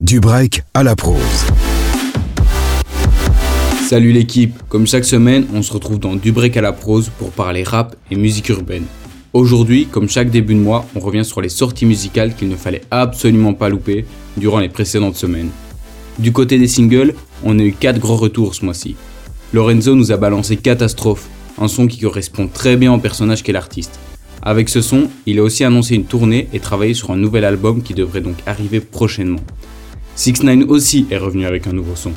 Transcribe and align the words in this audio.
Du 0.00 0.20
break 0.20 0.62
à 0.74 0.84
la 0.84 0.94
prose. 0.94 1.18
Salut 3.88 4.12
l'équipe, 4.12 4.56
comme 4.68 4.86
chaque 4.86 5.04
semaine, 5.04 5.44
on 5.52 5.60
se 5.60 5.72
retrouve 5.72 5.98
dans 5.98 6.14
Du 6.14 6.30
break 6.30 6.56
à 6.56 6.60
la 6.60 6.72
prose 6.72 7.10
pour 7.18 7.32
parler 7.32 7.64
rap 7.64 7.96
et 8.08 8.14
musique 8.14 8.48
urbaine. 8.48 8.84
Aujourd'hui, 9.32 9.86
comme 9.86 10.08
chaque 10.08 10.30
début 10.30 10.54
de 10.54 10.60
mois, 10.60 10.86
on 10.94 11.00
revient 11.00 11.24
sur 11.24 11.40
les 11.40 11.48
sorties 11.48 11.84
musicales 11.84 12.36
qu'il 12.36 12.48
ne 12.48 12.54
fallait 12.54 12.82
absolument 12.92 13.54
pas 13.54 13.68
louper 13.68 14.04
durant 14.36 14.60
les 14.60 14.68
précédentes 14.68 15.16
semaines. 15.16 15.50
Du 16.20 16.30
côté 16.30 16.60
des 16.60 16.68
singles, 16.68 17.16
on 17.42 17.58
a 17.58 17.62
eu 17.64 17.72
4 17.72 17.98
gros 17.98 18.16
retours 18.16 18.54
ce 18.54 18.64
mois-ci. 18.64 18.94
Lorenzo 19.52 19.96
nous 19.96 20.12
a 20.12 20.16
balancé 20.16 20.56
Catastrophe, 20.56 21.26
un 21.60 21.66
son 21.66 21.88
qui 21.88 21.98
correspond 21.98 22.46
très 22.46 22.76
bien 22.76 22.94
au 22.94 22.98
personnage 22.98 23.42
qu'est 23.42 23.50
l'artiste. 23.50 23.98
Avec 24.42 24.68
ce 24.68 24.80
son, 24.80 25.08
il 25.26 25.40
a 25.40 25.42
aussi 25.42 25.64
annoncé 25.64 25.96
une 25.96 26.04
tournée 26.04 26.48
et 26.52 26.60
travaillé 26.60 26.94
sur 26.94 27.10
un 27.10 27.16
nouvel 27.16 27.44
album 27.44 27.82
qui 27.82 27.94
devrait 27.94 28.20
donc 28.20 28.36
arriver 28.46 28.78
prochainement. 28.78 29.40
6 30.18 30.42
9 30.42 30.68
aussi 30.68 31.06
est 31.12 31.16
revenu 31.16 31.46
avec 31.46 31.68
un 31.68 31.72
nouveau 31.72 31.94
son. 31.94 32.10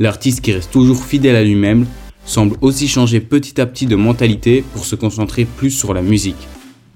L'artiste 0.00 0.40
qui 0.40 0.50
reste 0.50 0.72
toujours 0.72 1.04
fidèle 1.04 1.36
à 1.36 1.44
lui-même 1.44 1.86
semble 2.24 2.56
aussi 2.60 2.88
changer 2.88 3.20
petit 3.20 3.60
à 3.60 3.66
petit 3.66 3.86
de 3.86 3.94
mentalité 3.94 4.64
pour 4.72 4.84
se 4.84 4.96
concentrer 4.96 5.44
plus 5.44 5.70
sur 5.70 5.94
la 5.94 6.02
musique. 6.02 6.48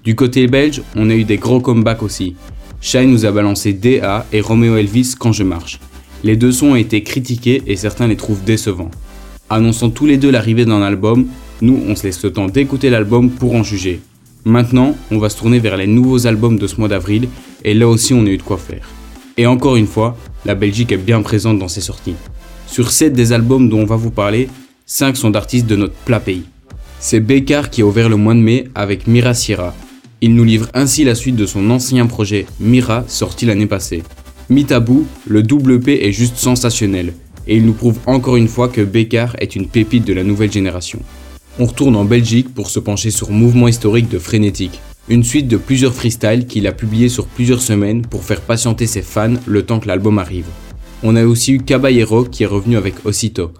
Du 0.03 0.13
côté 0.13 0.47
belge, 0.47 0.81
on 0.97 1.09
a 1.09 1.15
eu 1.15 1.23
des 1.23 1.37
gros 1.37 1.61
comebacks 1.61 2.03
aussi. 2.03 2.35
Shine 2.81 3.11
nous 3.11 3.25
a 3.25 3.31
balancé 3.31 3.71
DA 3.71 4.25
et 4.33 4.41
Romeo 4.41 4.75
Elvis 4.75 5.15
quand 5.17 5.31
je 5.31 5.43
marche. 5.43 5.79
Les 6.25 6.35
deux 6.35 6.51
sons 6.51 6.71
ont 6.71 6.75
été 6.75 7.01
critiqués 7.01 7.63
et 7.65 7.77
certains 7.77 8.07
les 8.07 8.17
trouvent 8.17 8.43
décevants. 8.43 8.91
Annonçant 9.49 9.89
tous 9.89 10.05
les 10.05 10.17
deux 10.17 10.31
l'arrivée 10.31 10.65
d'un 10.65 10.81
album, 10.81 11.27
nous 11.61 11.81
on 11.87 11.95
se 11.95 12.03
laisse 12.03 12.21
le 12.25 12.33
temps 12.33 12.47
d'écouter 12.47 12.89
l'album 12.89 13.29
pour 13.29 13.55
en 13.55 13.63
juger. 13.63 14.01
Maintenant, 14.43 14.97
on 15.11 15.17
va 15.17 15.29
se 15.29 15.37
tourner 15.37 15.59
vers 15.59 15.77
les 15.77 15.87
nouveaux 15.87 16.27
albums 16.27 16.57
de 16.57 16.67
ce 16.67 16.75
mois 16.75 16.89
d'avril 16.89 17.29
et 17.63 17.73
là 17.73 17.87
aussi 17.87 18.13
on 18.13 18.25
a 18.25 18.29
eu 18.29 18.37
de 18.37 18.43
quoi 18.43 18.57
faire. 18.57 18.85
Et 19.37 19.45
encore 19.45 19.75
une 19.75 19.87
fois, 19.87 20.17
la 20.45 20.55
Belgique 20.55 20.91
est 20.91 20.97
bien 20.97 21.21
présente 21.21 21.59
dans 21.59 21.67
ses 21.67 21.81
sorties. 21.81 22.15
Sur 22.67 22.91
7 22.91 23.13
des 23.13 23.33
albums 23.33 23.69
dont 23.69 23.79
on 23.79 23.85
va 23.85 23.95
vous 23.95 24.11
parler, 24.11 24.49
5 24.85 25.15
sont 25.15 25.29
d'artistes 25.29 25.67
de 25.67 25.75
notre 25.75 25.93
plat 25.93 26.19
pays. 26.19 26.43
C'est 26.99 27.19
Bécard 27.19 27.69
qui 27.69 27.81
a 27.81 27.85
ouvert 27.85 28.09
le 28.09 28.17
mois 28.17 28.33
de 28.33 28.39
mai 28.39 28.65
avec 28.75 29.07
Mira 29.07 29.33
Sierra. 29.33 29.73
Il 30.21 30.35
nous 30.35 30.43
livre 30.43 30.69
ainsi 30.73 31.03
la 31.03 31.15
suite 31.15 31.35
de 31.35 31.45
son 31.45 31.69
ancien 31.69 32.05
projet 32.05 32.45
Mira 32.59 33.03
sorti 33.07 33.45
l'année 33.45 33.65
passée. 33.65 34.03
Mitabou, 34.49 35.07
le 35.25 35.43
double 35.43 35.79
P 35.79 36.05
est 36.05 36.11
juste 36.11 36.37
sensationnel, 36.37 37.13
et 37.47 37.55
il 37.55 37.65
nous 37.65 37.73
prouve 37.73 37.99
encore 38.05 38.35
une 38.35 38.47
fois 38.47 38.67
que 38.67 38.81
Bécard 38.81 39.35
est 39.39 39.55
une 39.55 39.67
pépite 39.67 40.05
de 40.05 40.13
la 40.13 40.23
nouvelle 40.23 40.51
génération. 40.51 40.99
On 41.57 41.65
retourne 41.65 41.95
en 41.95 42.05
Belgique 42.05 42.53
pour 42.53 42.69
se 42.69 42.79
pencher 42.79 43.11
sur 43.11 43.31
Mouvement 43.31 43.67
historique 43.67 44.09
de 44.09 44.19
Frénétique, 44.19 44.79
une 45.09 45.23
suite 45.23 45.47
de 45.47 45.57
plusieurs 45.57 45.93
freestyles 45.93 46.45
qu'il 46.45 46.67
a 46.67 46.71
publiés 46.71 47.09
sur 47.09 47.25
plusieurs 47.25 47.61
semaines 47.61 48.03
pour 48.03 48.23
faire 48.23 48.41
patienter 48.41 48.85
ses 48.87 49.01
fans 49.01 49.33
le 49.47 49.63
temps 49.63 49.79
que 49.79 49.87
l'album 49.87 50.19
arrive. 50.19 50.45
On 51.03 51.15
a 51.15 51.25
aussi 51.25 51.53
eu 51.53 51.59
Caballero 51.59 52.23
qui 52.23 52.43
est 52.43 52.47
revenu 52.47 52.77
avec 52.77 53.05
Osito, 53.05 53.51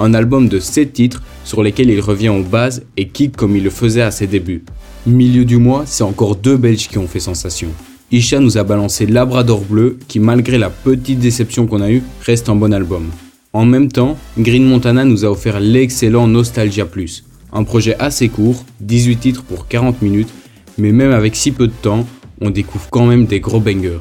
un 0.00 0.12
album 0.12 0.48
de 0.48 0.58
7 0.58 0.92
titres 0.92 1.22
sur 1.44 1.62
lesquels 1.62 1.90
il 1.90 2.00
revient 2.00 2.30
aux 2.30 2.42
bases 2.42 2.82
et 2.96 3.08
kick 3.08 3.36
comme 3.36 3.56
il 3.56 3.62
le 3.62 3.70
faisait 3.70 4.02
à 4.02 4.10
ses 4.10 4.26
débuts. 4.26 4.64
Milieu 5.06 5.44
du 5.44 5.56
mois, 5.56 5.84
c'est 5.86 6.02
encore 6.02 6.34
deux 6.34 6.56
Belges 6.56 6.88
qui 6.88 6.98
ont 6.98 7.06
fait 7.06 7.20
sensation. 7.20 7.68
Isha 8.10 8.40
nous 8.40 8.58
a 8.58 8.64
balancé 8.64 9.06
Labrador 9.06 9.60
Bleu 9.60 9.98
qui 10.08 10.18
malgré 10.18 10.58
la 10.58 10.70
petite 10.70 11.20
déception 11.20 11.66
qu'on 11.66 11.80
a 11.80 11.90
eue 11.90 12.02
reste 12.22 12.48
un 12.48 12.56
bon 12.56 12.72
album. 12.72 13.06
En 13.52 13.64
même 13.64 13.90
temps, 13.90 14.16
Green 14.38 14.64
Montana 14.64 15.04
nous 15.04 15.24
a 15.24 15.30
offert 15.30 15.60
l'excellent 15.60 16.26
Nostalgia 16.26 16.86
Plus, 16.86 17.24
un 17.52 17.64
projet 17.64 17.96
assez 17.98 18.28
court, 18.28 18.64
18 18.80 19.16
titres 19.16 19.42
pour 19.44 19.68
40 19.68 20.02
minutes 20.02 20.28
mais 20.78 20.92
même 20.92 21.12
avec 21.12 21.36
si 21.36 21.52
peu 21.52 21.66
de 21.66 21.72
temps, 21.72 22.06
on 22.40 22.50
découvre 22.50 22.88
quand 22.90 23.06
même 23.06 23.26
des 23.26 23.40
gros 23.40 23.60
bangers. 23.60 23.98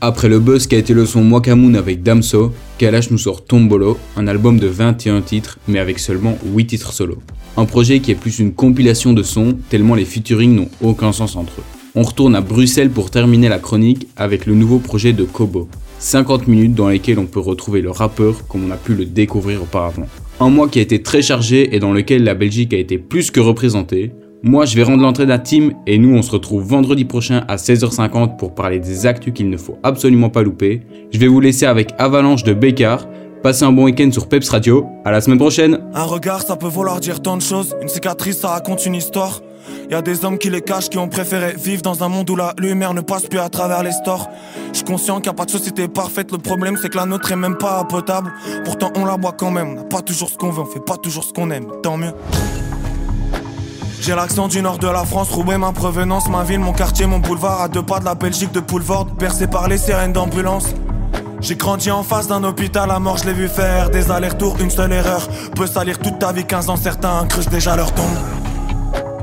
Après 0.00 0.28
le 0.28 0.38
buzz 0.38 0.68
qui 0.68 0.76
a 0.76 0.78
été 0.78 0.94
le 0.94 1.06
son 1.06 1.28
Wakamoon 1.28 1.74
avec 1.74 2.04
Damso, 2.04 2.52
Kalash 2.78 3.10
nous 3.10 3.18
sort 3.18 3.44
Tombolo, 3.44 3.98
un 4.16 4.28
album 4.28 4.60
de 4.60 4.68
21 4.68 5.22
titres 5.22 5.58
mais 5.66 5.80
avec 5.80 5.98
seulement 5.98 6.38
8 6.54 6.66
titres 6.66 6.92
solo. 6.92 7.18
Un 7.56 7.64
projet 7.64 7.98
qui 7.98 8.12
est 8.12 8.14
plus 8.14 8.38
une 8.38 8.52
compilation 8.52 9.12
de 9.12 9.24
sons 9.24 9.58
tellement 9.68 9.96
les 9.96 10.04
featuring 10.04 10.54
n'ont 10.54 10.68
aucun 10.80 11.10
sens 11.10 11.34
entre 11.34 11.54
eux. 11.58 11.64
On 11.96 12.02
retourne 12.02 12.36
à 12.36 12.40
Bruxelles 12.40 12.90
pour 12.90 13.10
terminer 13.10 13.48
la 13.48 13.58
chronique 13.58 14.06
avec 14.16 14.46
le 14.46 14.54
nouveau 14.54 14.78
projet 14.78 15.12
de 15.12 15.24
Kobo. 15.24 15.68
50 15.98 16.46
minutes 16.46 16.74
dans 16.76 16.88
lesquelles 16.88 17.18
on 17.18 17.26
peut 17.26 17.40
retrouver 17.40 17.80
le 17.80 17.90
rappeur 17.90 18.46
comme 18.46 18.64
on 18.64 18.70
a 18.70 18.76
pu 18.76 18.94
le 18.94 19.04
découvrir 19.04 19.62
auparavant. 19.62 20.06
Un 20.38 20.50
mois 20.50 20.68
qui 20.68 20.78
a 20.78 20.82
été 20.82 21.02
très 21.02 21.22
chargé 21.22 21.74
et 21.74 21.80
dans 21.80 21.92
lequel 21.92 22.22
la 22.22 22.34
Belgique 22.34 22.72
a 22.72 22.76
été 22.76 22.98
plus 22.98 23.32
que 23.32 23.40
représentée, 23.40 24.12
moi, 24.42 24.66
je 24.66 24.76
vais 24.76 24.84
rendre 24.84 25.02
l'entrée 25.02 25.26
d'un 25.26 25.38
team 25.38 25.72
et 25.86 25.98
nous, 25.98 26.16
on 26.16 26.22
se 26.22 26.30
retrouve 26.30 26.62
vendredi 26.62 27.04
prochain 27.04 27.44
à 27.48 27.56
16h50 27.56 28.36
pour 28.36 28.54
parler 28.54 28.78
des 28.78 29.04
actus 29.04 29.32
qu'il 29.34 29.50
ne 29.50 29.56
faut 29.56 29.78
absolument 29.82 30.30
pas 30.30 30.42
louper. 30.42 30.82
Je 31.12 31.18
vais 31.18 31.26
vous 31.26 31.40
laisser 31.40 31.66
avec 31.66 31.90
Avalanche 31.98 32.44
de 32.44 32.54
Bécard. 32.54 33.08
Passez 33.42 33.64
un 33.64 33.72
bon 33.72 33.84
week-end 33.84 34.10
sur 34.12 34.28
Peps 34.28 34.48
Radio. 34.48 34.86
À 35.04 35.10
la 35.10 35.20
semaine 35.20 35.38
prochaine. 35.38 35.80
Un 35.92 36.04
regard, 36.04 36.42
ça 36.42 36.54
peut 36.54 36.68
vouloir 36.68 37.00
dire 37.00 37.20
tant 37.20 37.36
de 37.36 37.42
choses. 37.42 37.74
Une 37.82 37.88
cicatrice, 37.88 38.38
ça 38.38 38.48
raconte 38.48 38.86
une 38.86 38.94
histoire. 38.94 39.40
Y 39.90 39.94
a 39.94 40.02
des 40.02 40.24
hommes 40.24 40.38
qui 40.38 40.50
les 40.50 40.60
cachent, 40.60 40.88
qui 40.88 40.98
ont 40.98 41.08
préféré 41.08 41.54
vivre 41.56 41.82
dans 41.82 42.04
un 42.04 42.08
monde 42.08 42.30
où 42.30 42.36
la 42.36 42.54
lumière 42.58 42.94
ne 42.94 43.00
passe 43.00 43.26
plus 43.26 43.40
à 43.40 43.48
travers 43.48 43.82
les 43.82 43.92
stores. 43.92 44.28
Je 44.72 44.78
suis 44.78 44.84
conscient 44.84 45.16
qu'il 45.16 45.30
n'y 45.30 45.30
a 45.30 45.34
pas 45.34 45.46
de 45.46 45.50
société 45.50 45.88
parfaite. 45.88 46.30
Le 46.30 46.38
problème, 46.38 46.76
c'est 46.80 46.90
que 46.90 46.96
la 46.96 47.06
nôtre 47.06 47.32
est 47.32 47.36
même 47.36 47.56
pas 47.56 47.82
potable. 47.84 48.32
Pourtant, 48.64 48.92
on 48.94 49.04
la 49.04 49.16
boit 49.16 49.32
quand 49.32 49.50
même. 49.50 49.70
On 49.70 49.74
n'a 49.74 49.84
pas 49.84 50.00
toujours 50.00 50.28
ce 50.28 50.36
qu'on 50.36 50.50
veut, 50.50 50.62
on 50.62 50.66
fait 50.66 50.84
pas 50.84 50.96
toujours 50.96 51.24
ce 51.24 51.32
qu'on 51.32 51.50
aime. 51.50 51.66
Tant 51.82 51.96
mieux. 51.96 52.12
J'ai 54.00 54.14
l'accent 54.14 54.48
du 54.48 54.62
nord 54.62 54.78
de 54.78 54.86
la 54.86 55.04
France, 55.04 55.30
Roubaix 55.30 55.58
ma 55.58 55.72
provenance, 55.72 56.28
ma 56.28 56.44
ville, 56.44 56.60
mon 56.60 56.72
quartier, 56.72 57.06
mon 57.06 57.18
boulevard, 57.18 57.60
à 57.60 57.68
deux 57.68 57.82
pas 57.82 58.00
de 58.00 58.04
la 58.04 58.14
Belgique 58.14 58.52
de 58.52 58.60
Poulvord, 58.60 59.06
percé 59.18 59.46
par 59.46 59.68
les 59.68 59.76
sirènes 59.76 60.12
d'ambulance. 60.12 60.66
J'ai 61.40 61.56
grandi 61.56 61.90
en 61.90 62.02
face 62.02 62.26
d'un 62.26 62.42
hôpital, 62.44 62.90
à 62.90 62.98
mort 62.98 63.18
je 63.18 63.26
l'ai 63.26 63.32
vu 63.32 63.48
faire 63.48 63.90
des 63.90 64.10
allers-retours, 64.10 64.56
une 64.60 64.70
seule 64.70 64.92
erreur 64.92 65.28
peut 65.54 65.66
salir 65.66 65.98
toute 65.98 66.18
ta 66.18 66.32
vie, 66.32 66.44
15 66.44 66.70
ans 66.70 66.76
certains 66.76 67.26
creusent 67.26 67.48
déjà 67.48 67.76
leur 67.76 67.92
tombe. 67.92 68.16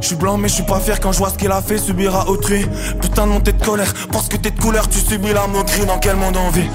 Je 0.02 0.08
suis 0.08 0.16
blanc 0.16 0.38
mais 0.38 0.50
je 0.50 0.56
suis 0.56 0.64
pas 0.64 0.80
fier 0.80 1.00
quand 1.00 1.12
je 1.12 1.18
vois 1.18 1.30
ce 1.30 1.38
qu'il 1.38 1.52
a 1.52 1.62
fait 1.62 1.80
subir 1.80 2.16
à 2.16 2.30
autrui 2.30 2.64
Putain 3.02 3.26
de 3.26 3.32
montée 3.32 3.54
de 3.54 3.66
colère 3.66 3.92
parce 4.12 4.28
que 4.28 4.38
t'es 4.38 4.52
de 4.52 4.60
couleur 4.62 4.88
tu 4.88 5.00
subis 5.00 5.34
la 5.34 5.48
moquerie 5.48 5.86
dans 5.88 5.98
quel 5.98 6.16
monde 6.16 6.38
on 6.38 6.52
vit? 6.52 6.70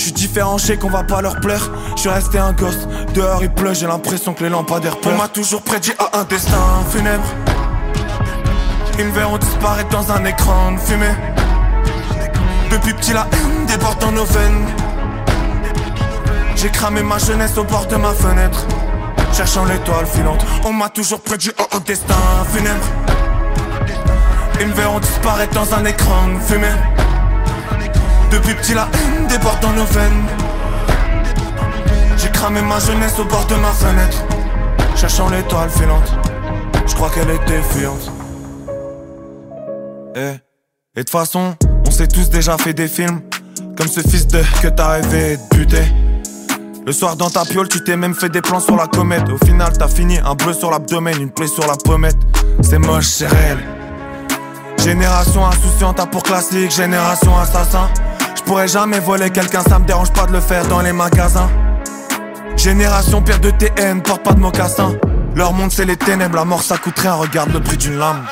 Je 0.00 0.04
suis 0.06 0.12
différent, 0.12 0.56
je 0.56 0.64
sais 0.64 0.76
qu'on 0.78 0.88
va 0.88 1.04
pas 1.04 1.20
leur 1.20 1.38
plaire. 1.40 1.70
Je 1.94 2.00
suis 2.00 2.08
resté 2.08 2.38
un 2.38 2.52
gosse, 2.52 2.88
dehors 3.12 3.42
il 3.42 3.50
pleut, 3.50 3.74
j'ai 3.74 3.86
l'impression 3.86 4.32
que 4.32 4.42
les 4.42 4.48
lampadaires 4.48 4.96
pleurent. 4.96 5.14
On 5.14 5.18
m'a 5.18 5.28
toujours 5.28 5.60
prédit 5.60 5.92
à 5.98 6.20
un 6.20 6.24
destin 6.24 6.56
funèbre. 6.88 7.26
Ils 8.98 9.04
me 9.04 9.12
verront 9.12 9.36
disparaître 9.36 9.90
dans 9.90 10.10
un 10.10 10.24
écran 10.24 10.72
de 10.72 10.78
fumée. 10.78 11.14
Depuis 12.70 12.94
petit, 12.94 13.12
la 13.12 13.26
haine 13.30 13.66
déborde 13.66 13.98
dans 13.98 14.12
nos 14.12 14.24
veines. 14.24 14.66
J'ai 16.56 16.70
cramé 16.70 17.02
ma 17.02 17.18
jeunesse 17.18 17.58
au 17.58 17.64
bord 17.64 17.86
de 17.86 17.96
ma 17.96 18.12
fenêtre. 18.12 18.66
Cherchant 19.34 19.66
l'étoile 19.66 20.06
filante, 20.06 20.42
on 20.64 20.72
m'a 20.72 20.88
toujours 20.88 21.20
prédit 21.20 21.50
à 21.58 21.76
un 21.76 21.80
destin 21.80 22.14
funèbre. 22.50 22.86
Ils 24.62 24.66
me 24.66 24.72
verront 24.72 24.98
disparaître 24.98 25.52
dans 25.52 25.74
un 25.74 25.84
écran 25.84 26.28
de 26.28 26.40
fumée. 26.40 26.68
Depuis 28.30 28.54
petit 28.54 28.74
la 28.74 28.88
haine 28.92 29.26
déborde 29.26 29.60
dans 29.60 29.72
nos 29.72 29.84
veines 29.84 30.26
J'ai 32.16 32.30
cramé 32.30 32.62
ma 32.62 32.78
jeunesse 32.78 33.18
au 33.18 33.24
bord 33.24 33.46
de 33.46 33.56
ma 33.56 33.72
fenêtre 33.72 34.24
Cherchant 34.96 35.28
l'étoile 35.28 35.70
filante 35.70 36.12
Je 36.86 36.94
crois 36.94 37.10
qu'elle 37.10 37.30
était 37.30 37.62
fuyante 37.62 38.12
eh. 40.14 40.34
Et 40.96 41.04
de 41.04 41.10
façon, 41.10 41.56
on 41.86 41.90
s'est 41.90 42.08
tous 42.08 42.30
déjà 42.30 42.56
fait 42.56 42.74
des 42.74 42.88
films 42.88 43.20
Comme 43.76 43.88
ce 43.88 44.00
fils 44.00 44.26
de 44.26 44.42
que 44.62 44.68
t'as 44.68 44.90
rêvé 44.90 45.36
de 45.36 45.56
buter 45.56 45.84
le 46.86 46.92
soir 46.92 47.14
dans 47.14 47.28
ta 47.28 47.44
piole, 47.44 47.68
tu 47.68 47.84
t'es 47.84 47.96
même 47.96 48.14
fait 48.14 48.30
des 48.30 48.40
plans 48.40 48.58
sur 48.58 48.74
la 48.74 48.86
comète. 48.86 49.28
Au 49.28 49.36
final, 49.44 49.70
t'as 49.78 49.86
fini 49.86 50.18
un 50.18 50.34
bleu 50.34 50.54
sur 50.54 50.70
l'abdomen, 50.70 51.14
une 51.20 51.30
plaie 51.30 51.46
sur 51.46 51.66
la 51.66 51.76
pommette. 51.76 52.16
C'est 52.62 52.78
moche, 52.78 53.04
c'est 53.04 53.26
réel. 53.26 53.58
Génération 54.82 55.46
insouciante, 55.46 55.98
t'as 55.98 56.06
pour 56.06 56.22
classique, 56.22 56.70
génération 56.70 57.36
assassin. 57.38 57.90
Je 58.50 58.52
pourrais 58.52 58.66
jamais 58.66 58.98
voler 58.98 59.30
quelqu'un, 59.30 59.62
ça 59.62 59.78
me 59.78 59.86
dérange 59.86 60.10
pas 60.10 60.26
de 60.26 60.32
le 60.32 60.40
faire 60.40 60.66
dans 60.66 60.80
les 60.80 60.92
magasins. 60.92 61.48
Génération 62.56 63.22
pire 63.22 63.38
de 63.38 63.50
TN, 63.50 64.02
porte 64.02 64.24
pas 64.24 64.32
de 64.32 64.40
mocassin. 64.40 64.96
Leur 65.36 65.52
monde 65.52 65.70
c'est 65.70 65.84
les 65.84 65.96
ténèbres, 65.96 66.34
la 66.34 66.44
mort 66.44 66.60
ça 66.60 66.76
coûterait 66.76 67.06
un 67.06 67.14
regarde 67.14 67.52
le 67.52 67.60
prix 67.60 67.76
d'une 67.76 67.96
lame. 67.96 68.26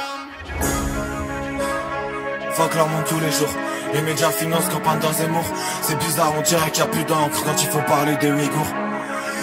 Fuck 2.50 2.74
leur 2.74 2.88
monde 2.88 3.04
tous 3.06 3.20
les 3.20 3.30
jours. 3.30 3.54
Les 3.94 4.02
médias 4.02 4.30
financent 4.30 4.68
campagne 4.68 4.98
dans 4.98 5.12
Zemmour. 5.12 5.44
C'est 5.82 5.96
bizarre, 6.00 6.32
on 6.36 6.42
dirait 6.42 6.68
qu'il 6.72 6.82
y 6.82 6.86
a 6.86 6.90
plus 6.90 7.04
d'encre 7.04 7.44
quand 7.44 7.62
il 7.62 7.68
faut 7.68 7.82
parler 7.86 8.16
des 8.16 8.32
Ouïghours. 8.32 8.74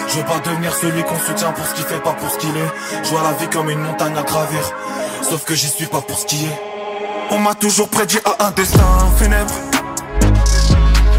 Je 0.08 0.18
veux 0.18 0.24
pas 0.24 0.40
devenir 0.44 0.74
celui 0.74 1.02
qu'on 1.04 1.18
soutient 1.18 1.52
pour 1.52 1.64
ce 1.64 1.72
qu'il 1.72 1.84
fait, 1.84 2.02
pas 2.02 2.12
pour 2.12 2.30
ce 2.30 2.36
qu'il 2.36 2.54
est. 2.54 3.02
Je 3.02 3.08
vois 3.08 3.22
la 3.22 3.32
vie 3.32 3.48
comme 3.48 3.70
une 3.70 3.80
montagne 3.80 4.14
à 4.14 4.22
gravir. 4.24 4.60
Sauf 5.22 5.42
que 5.46 5.54
j'y 5.54 5.68
suis 5.68 5.86
pas 5.86 6.02
pour 6.02 6.18
ce 6.18 6.26
qui 6.26 6.44
est. 6.44 6.60
On 7.30 7.38
m'a 7.38 7.54
toujours 7.54 7.88
prédit 7.88 8.18
à 8.26 8.48
un 8.48 8.50
destin 8.50 8.84
funèbre. 9.16 9.54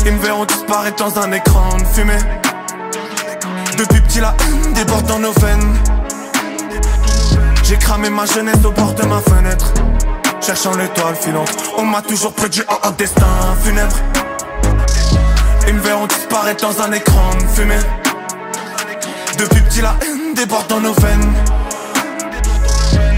Ils 0.07 0.13
me 0.13 0.19
verront 0.19 0.45
disparaître 0.45 1.03
dans 1.03 1.19
un 1.19 1.33
écran 1.33 1.75
de 1.77 1.83
fumée 1.83 2.17
Depuis 3.77 3.99
petit 3.99 4.21
la 4.21 4.33
haine 4.39 4.71
déborde 4.73 5.05
dans 5.05 5.19
nos 5.19 5.33
veines 5.33 5.75
J'ai 7.63 7.75
cramé 7.75 8.09
ma 8.09 8.25
jeunesse 8.25 8.63
au 8.63 8.71
bord 8.71 8.93
de 8.93 9.05
ma 9.05 9.19
fenêtre 9.19 9.73
Cherchant 10.39 10.77
l'étoile 10.77 11.15
filante 11.15 11.51
On 11.77 11.83
m'a 11.83 12.01
toujours 12.01 12.31
prédit 12.31 12.61
un 12.83 12.91
destin 12.91 13.25
funèbre 13.61 13.97
Ils 15.67 15.75
apparaître 16.37 16.65
dans 16.65 16.81
un 16.81 16.91
écran 16.93 17.35
de 17.41 17.47
fumée. 17.47 17.75
Depuis 19.37 19.61
petit 19.61 19.81
la 19.81 19.95
haine 20.01 20.33
déborde 20.35 20.67
dans 20.67 20.79
nos 20.79 20.93
veines. 20.93 21.33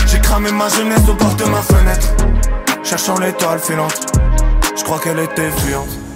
J'ai 0.07 0.19
cramé 0.19 0.51
ma 0.51 0.69
jeunesse 0.69 1.07
au 1.07 1.13
bord 1.13 1.35
de 1.35 1.43
ma 1.45 1.61
fenêtre. 1.61 2.07
Cherchant 2.83 3.19
l'étoile 3.19 3.59
filante, 3.59 4.07
je 4.75 4.83
crois 4.83 4.99
qu'elle 4.99 5.19
était 5.19 5.51
fuyante. 5.51 6.08